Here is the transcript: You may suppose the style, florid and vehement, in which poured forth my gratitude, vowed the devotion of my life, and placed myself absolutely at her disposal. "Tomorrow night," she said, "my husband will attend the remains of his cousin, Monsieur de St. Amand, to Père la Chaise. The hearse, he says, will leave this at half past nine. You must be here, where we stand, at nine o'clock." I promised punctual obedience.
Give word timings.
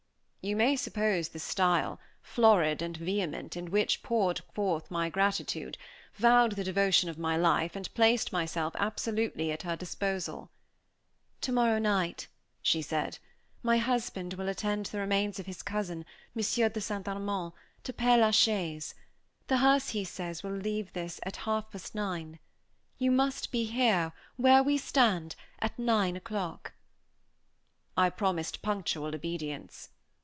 You 0.43 0.55
may 0.55 0.75
suppose 0.75 1.29
the 1.29 1.37
style, 1.39 1.99
florid 2.23 2.81
and 2.81 2.97
vehement, 2.97 3.55
in 3.55 3.69
which 3.69 4.01
poured 4.01 4.39
forth 4.55 4.89
my 4.89 5.07
gratitude, 5.07 5.77
vowed 6.15 6.53
the 6.53 6.63
devotion 6.63 7.09
of 7.09 7.19
my 7.19 7.37
life, 7.37 7.75
and 7.75 7.93
placed 7.93 8.33
myself 8.33 8.75
absolutely 8.79 9.51
at 9.51 9.61
her 9.61 9.75
disposal. 9.75 10.49
"Tomorrow 11.41 11.77
night," 11.77 12.27
she 12.59 12.81
said, 12.81 13.19
"my 13.61 13.77
husband 13.77 14.33
will 14.33 14.49
attend 14.49 14.87
the 14.87 14.97
remains 14.97 15.37
of 15.39 15.45
his 15.45 15.61
cousin, 15.61 16.05
Monsieur 16.33 16.69
de 16.69 16.81
St. 16.81 17.07
Amand, 17.07 17.51
to 17.83 17.93
Père 17.93 18.19
la 18.21 18.31
Chaise. 18.31 18.95
The 19.45 19.57
hearse, 19.57 19.89
he 19.89 20.03
says, 20.03 20.41
will 20.41 20.55
leave 20.57 20.93
this 20.93 21.19
at 21.21 21.35
half 21.45 21.69
past 21.69 21.93
nine. 21.93 22.39
You 22.97 23.11
must 23.11 23.51
be 23.51 23.65
here, 23.65 24.11
where 24.37 24.63
we 24.63 24.79
stand, 24.79 25.35
at 25.59 25.77
nine 25.77 26.15
o'clock." 26.15 26.73
I 27.95 28.09
promised 28.09 28.63
punctual 28.63 29.13
obedience. 29.13 29.89